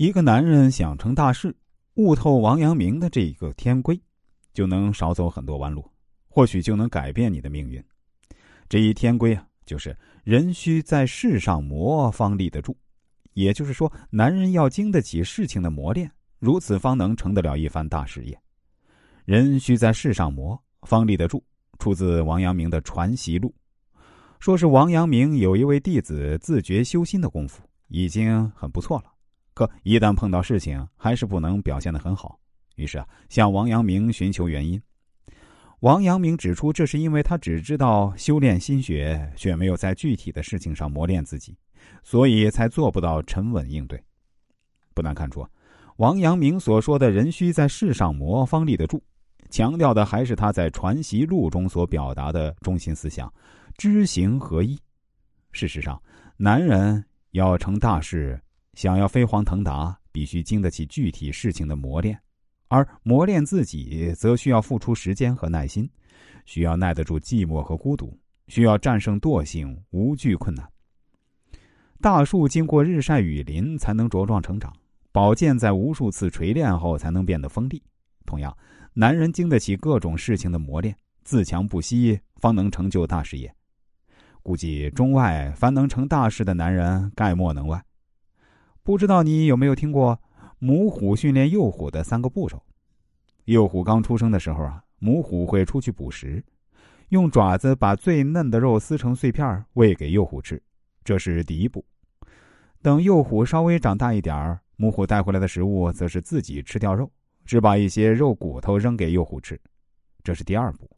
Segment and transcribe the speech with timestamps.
[0.00, 1.54] 一个男人想成大事，
[1.96, 4.00] 悟透王阳明的这一个天规，
[4.54, 5.86] 就能少走很多弯路，
[6.26, 7.84] 或许就能改变你的命运。
[8.66, 9.94] 这一天规啊，就是
[10.24, 12.74] 人需在世上磨方立得住，
[13.34, 18.40] 也就是说，男人要经得起事情的磨练，如此方能成得了一番大事业。
[19.26, 21.44] 人需在世上磨方立得住，
[21.78, 23.54] 出自王阳明的《传习录》。
[24.38, 29.12] 说是王阳明有一位弟子自觉修心的功夫已经很不错了，
[29.54, 32.38] 可一旦碰到事情，还是不能表现的很好。
[32.76, 34.80] 于是啊，向王阳明寻求原因。
[35.80, 41.56] 王阳明指出，这是因为他只知道修炼心学，却没有在具体的事情上磨练自己，
[42.02, 44.02] 所以才做不到沉稳应对。
[44.94, 45.46] 不难看出，
[45.96, 49.02] 王阳明所说的人需在世上磨方立得住，
[49.48, 53.32] 强调的还是他在《传习录》中所表达的中心思想。
[53.78, 54.78] 知行合一。
[55.52, 56.00] 事实上，
[56.36, 58.38] 男人要成大事，
[58.80, 62.16] 想要飞黄腾达，必须经得起具体事情的磨练；
[62.68, 65.86] 而磨练自己，则需要付出时间和耐心，
[66.46, 70.66] 需要耐得住寂寞和孤独，需要战胜惰性，无惧困难。
[72.00, 74.74] 大树经过日晒雨淋才能茁壮成长，
[75.12, 77.82] 宝剑在无数次锤炼后才能变得锋利。
[78.24, 78.56] 同样，
[78.94, 83.54] 男人经得起各种事情的磨练，自强不息，方能成就大事业。
[84.42, 87.78] 估计中外凡能成大事的男人，概莫能外。
[88.82, 90.18] 不知道你有没有听过
[90.58, 92.62] 母虎训练幼虎的三个步骤？
[93.44, 96.42] 幼虎刚出生的时候啊，母虎会出去捕食，
[97.10, 100.62] 用爪子把最嫩的肉撕成碎片喂给幼虎吃，
[101.04, 101.84] 这是第一步。
[102.82, 107.10] 等幼虎稍微长大一点母虎带回来的食物则是自己吃掉肉，
[107.44, 109.60] 只把一些肉骨头扔给幼虎吃，
[110.24, 110.88] 这是第二步。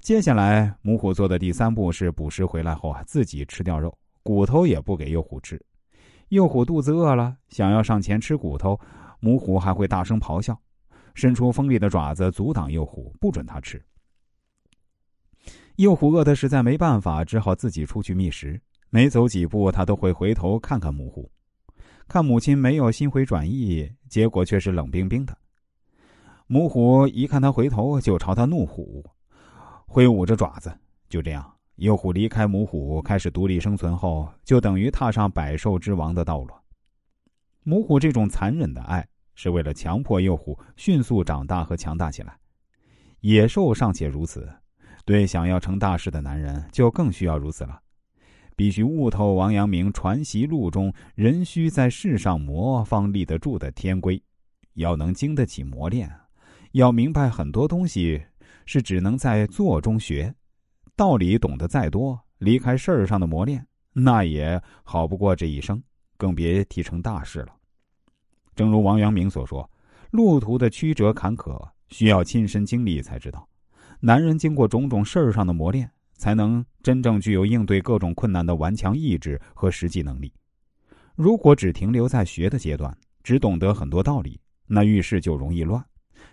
[0.00, 5.60] 接下来，母虎做的第三步是捕食回来后啊，自己吃掉肉，骨头也不给幼虎吃。
[6.28, 8.78] 幼虎肚子饿了，想要上前吃骨头，
[9.20, 10.58] 母虎还会大声咆哮，
[11.14, 13.82] 伸出锋利的爪子阻挡幼虎，不准它吃。
[15.76, 18.60] 幼虎饿得实在没办法，只好自己出去觅食。
[18.90, 21.30] 每走几步，它都会回头看看母虎，
[22.06, 25.36] 看母亲没有心回转意，结果却是冷冰冰的。
[26.46, 29.04] 母虎一看它回头，就朝它怒虎。
[29.86, 30.70] 挥舞着爪子，
[31.08, 36.52] 就这样，幼虎离开母虎，开始独立生存后，就等于踏上百兽之王的道路。
[37.62, 39.06] 母虎这种残忍的爱，
[39.36, 42.36] 是为了强迫幼虎迅速长大和强大起来。
[43.20, 44.48] 野兽尚且如此，
[45.04, 47.80] 对想要成大事的男人，就更需要如此了。
[48.56, 54.20] 必须悟透王阳明《传习录》中“人须在世上磨，方立得住”的天规，
[54.74, 56.10] 要能经得起磨练，
[56.72, 58.20] 要明白很多东西。
[58.66, 60.34] 是只能在做中学，
[60.98, 65.80] 道理懂得再多，离开事儿上的磨练，那也好不过这一生，
[66.16, 67.54] 更别提成大事了。
[68.56, 69.70] 正如王阳明所说
[70.10, 71.56] ：“路途的曲折坎坷，
[71.90, 73.48] 需要亲身经历才知道。
[74.00, 80.32] 男人经过种种事儿上的磨练，才能真正具有应对各种困难的顽强意志和实际能力。
[81.14, 82.92] 如果只停留在学的阶段，
[83.22, 85.80] 只懂得很多道理，那遇事就容易乱。”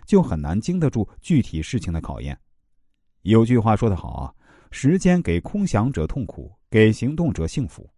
[0.04, 2.36] 就很难经得住具体事情的考验。
[3.22, 4.34] 有句话说得好啊
[4.78, 7.88] ：“时间给空想者痛苦，给行动者幸福。”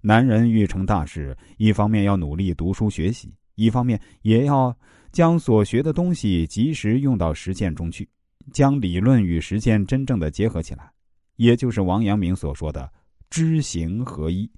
[0.00, 4.72] 男人欲成大事，一方面要努力读书学习，一方面也要
[5.10, 8.08] 将所学的东西及时用到实践中去，
[8.52, 10.88] 将理论与实践真正的结合起来，
[11.34, 12.88] 也就是王阳明所说的
[13.28, 14.48] “知行合一”。